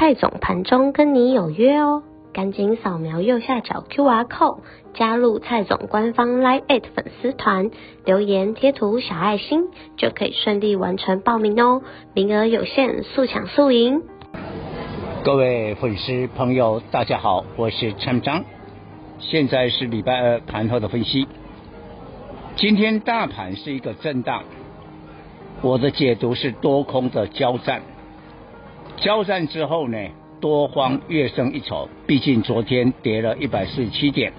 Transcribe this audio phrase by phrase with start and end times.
[0.00, 4.60] 蔡总盘中跟你有约哦，赶紧扫描右下角 QR code
[4.94, 7.72] 加入蔡总官方 Live 粉丝团，
[8.04, 9.64] 留言贴图小爱心
[9.96, 11.82] 就可以顺利完成报名哦，
[12.14, 14.04] 名额有限，速抢速赢。
[15.24, 18.44] 各位粉丝朋友，大家好，我是陈章，
[19.18, 21.26] 现在是礼拜二盘后的分析。
[22.54, 24.44] 今天大盘是一个震荡，
[25.60, 27.82] 我的解读是多空的交战。
[29.00, 29.98] 交战之后呢，
[30.40, 31.88] 多方略胜一筹。
[32.06, 34.32] 毕竟昨天跌了一百四十七点，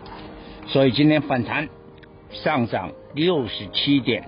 [0.68, 1.68] 所以今天反弹
[2.32, 4.24] 上涨六十七点。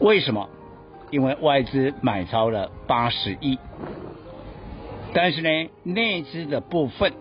[0.00, 0.48] 为什么？
[1.10, 3.58] 因为外资买超了八十亿，
[5.12, 7.12] 但是呢，内资的部分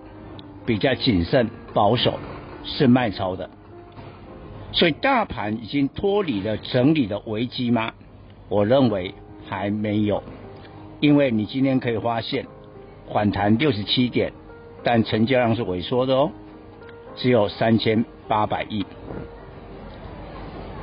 [0.65, 2.19] 比较谨慎保守，
[2.63, 3.49] 是卖超的。
[4.71, 7.93] 所以大盘已经脱离了整理的危机吗？
[8.47, 9.15] 我认为
[9.47, 10.21] 还没有。
[10.99, 12.45] 因为你今天可以发现
[13.13, 14.33] 反弹六十七点，
[14.83, 16.31] 但成交量是萎缩的哦，
[17.15, 18.85] 只有三千八百亿。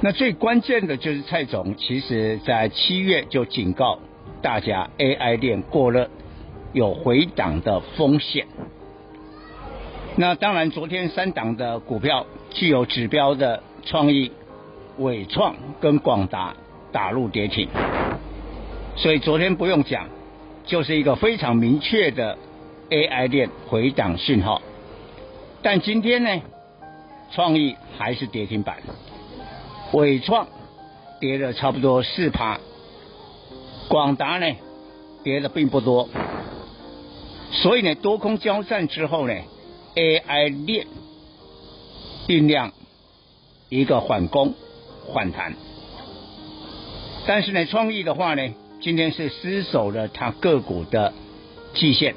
[0.00, 3.98] 那最关键的就是蔡总，其实在七月就警告
[4.42, 6.10] 大家，AI 链过热
[6.72, 8.46] 有回档的风险。
[10.16, 14.32] 那当然，昨天三档的股票具有指标的创意、
[14.98, 16.54] 伟创跟广达
[16.92, 17.68] 打入跌停。
[18.96, 20.08] 所以昨天不用讲，
[20.64, 22.38] 就是一个非常明确的
[22.90, 24.62] AI 链回档讯号。
[25.62, 26.40] 但今天呢，
[27.32, 28.78] 创意还是跌停板，
[29.92, 30.48] 伟创
[31.20, 32.58] 跌了差不多四趴，
[33.88, 34.46] 广达呢
[35.22, 36.08] 跌的并不多。
[37.52, 39.34] 所以呢，多空交战之后呢
[39.94, 40.86] ，AI 链
[42.28, 42.72] 酝酿
[43.68, 44.54] 一个缓攻
[45.12, 45.54] 反弹。
[47.26, 48.42] 但是呢，创意的话呢，
[48.80, 51.12] 今天是失守了它个股的
[51.74, 52.14] 季线，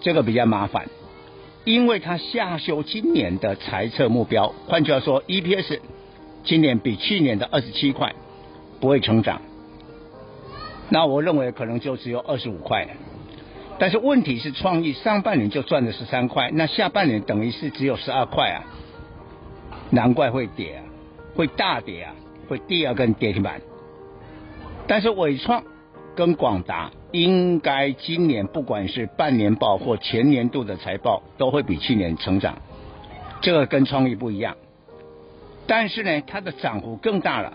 [0.00, 0.88] 这个比较麻烦，
[1.64, 5.80] 因为它下修今年的财测目标，换句话说，EPS
[6.44, 8.14] 今年比去年的二十七块
[8.78, 9.40] 不会成长，
[10.90, 12.86] 那我认为可能就只有二十五块。
[13.78, 18.62] 但是问题是，创意上半年就赚了十三块，那下半年等于是只有十二块啊，
[19.90, 20.84] 难怪会跌啊，
[21.34, 22.14] 会大跌啊，
[22.48, 23.60] 会第二根跌停板。
[24.86, 25.64] 但是伟创
[26.14, 32.58] 跟广达应该今年不管是半年报或全年度的财报都会比去年成长，
[33.40, 34.56] 这个跟创意不一样。
[35.66, 37.54] 但是呢，它的涨幅更大了，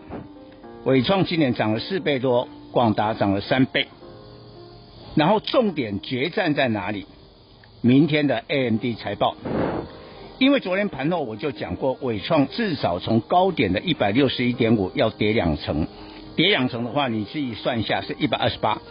[0.85, 3.87] 伟创今年涨了四倍多，广达涨了三倍。
[5.15, 7.05] 然后重点决战在哪里？
[7.81, 9.35] 明天的 AMD 财报，
[10.37, 15.87] 因为昨天盘后我就讲过，纬创至少从高点的一百六十一点五要跌两成。
[16.39, 18.81] 跌两成的话，你自己算一下，是一百二十八。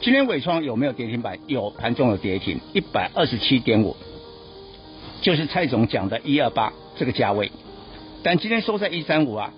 [0.00, 1.40] 今天纬创有没有跌停板？
[1.48, 3.96] 有，盘中有跌停，一百二十七点五，
[5.20, 7.50] 就是蔡总讲的一二八这个价位。
[8.22, 9.52] 但今天收在一三五啊，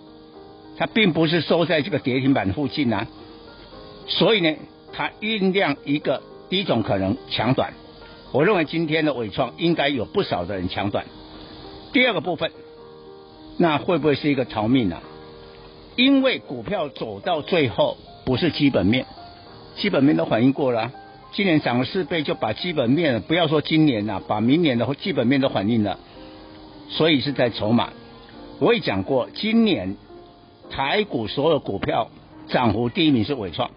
[0.79, 3.07] 它并不是收在这个跌停板附近啊。
[4.07, 4.57] 所以呢，
[4.95, 7.75] 它酝酿一个第一种可能抢短。
[8.33, 11.05] 我认为今天的纬创应该有不少的人抢短。
[11.93, 12.51] 第二个部分，
[13.59, 15.03] 那会不会是一个逃命啊？
[15.97, 19.07] 因为股票走到最后不是基本面，
[19.77, 20.93] 基本面都反映过了，
[21.33, 25.99] 今年涨了四倍，就把基本面不要说今年了，把明年的基本面都反映了，
[26.91, 27.91] 所以是在筹码。
[28.59, 29.97] 我也讲过，今年
[30.71, 32.11] 台股所有股票
[32.49, 33.71] 涨幅第一名是纬创，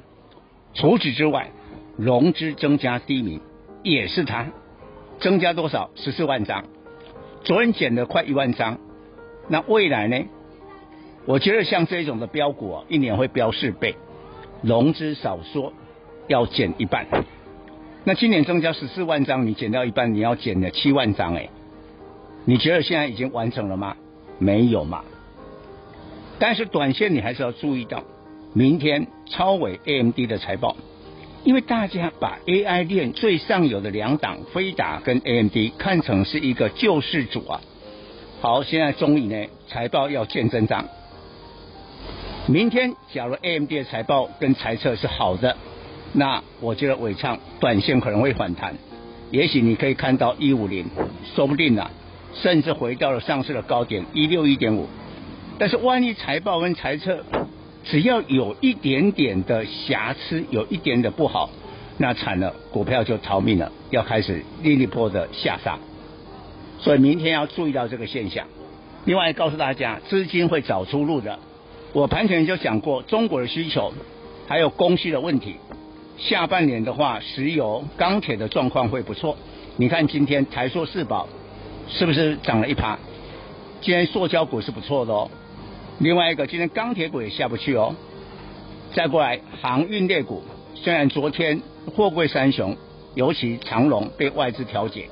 [0.73, 1.51] 除此之外，
[1.97, 3.39] 融资增加第一名
[3.81, 4.47] 也是它，
[5.21, 5.89] 增加多少？
[5.95, 6.65] 十四万张，
[7.45, 8.77] 昨天减了快一万张，
[9.47, 10.25] 那未来呢？
[11.25, 13.95] 我觉得像这种的标股啊，一年会飙四倍，
[14.61, 15.73] 融资少说
[16.27, 17.05] 要减一半。
[18.03, 21.49] 那今年增加十四万张，你减掉一半，你要减了七万张哎。
[22.45, 23.95] 你觉得现在已经完成了吗？
[24.39, 25.03] 没有嘛。
[26.39, 28.03] 但是短线你还是要注意到，
[28.53, 30.77] 明天超伟 AMD 的财报，
[31.43, 37.61] 因为大家把 AI 链最上游的两档飞达跟 AMD 看成是一个救世主啊。
[38.39, 40.87] 好，现在终于呢财报要见真章。
[42.49, 45.55] 明天假如 AMD 的财报跟财测是好的，
[46.13, 48.73] 那我觉得纬创短线可能会反弹，
[49.29, 50.87] 也许你可以看到一五零，
[51.35, 51.91] 说不定啊，
[52.33, 54.87] 甚至回到了上市的高点一六一点五。
[55.59, 57.23] 但是万一财报跟财测
[57.83, 61.51] 只要有一点点的瑕疵，有一点的不好，
[61.99, 65.77] 那惨了，股票就逃命了，要开始立立波的下杀。
[66.79, 68.47] 所以明天要注意到这个现象。
[69.05, 71.37] 另外告诉大家，资金会找出路的。
[71.91, 73.91] 我盘前就讲过，中国的需求
[74.47, 75.55] 还有供需的问题。
[76.17, 79.35] 下半年的话，石油、钢铁的状况会不错。
[79.77, 81.27] 你看今天台塑四宝
[81.87, 82.99] 是不是涨了一趴？
[83.81, 85.31] 今天塑胶股是不错的哦。
[85.99, 87.95] 另外一个，今天钢铁股也下不去哦。
[88.93, 90.43] 再过来航运类股，
[90.75, 91.61] 虽然昨天
[91.95, 92.75] 货柜三雄，
[93.15, 95.09] 尤其长荣被外资调节，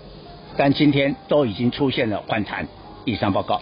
[0.58, 2.68] 但今天都已经出现了反弹。
[3.06, 3.62] 以上报告。